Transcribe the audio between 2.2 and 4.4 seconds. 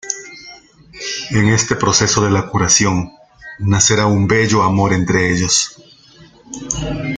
de la curación, nacerá un